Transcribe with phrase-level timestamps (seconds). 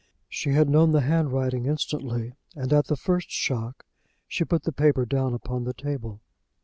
[0.27, 3.85] She had known the handwriting instantly, and at the first shock
[4.27, 6.21] she put the paper down upon the table.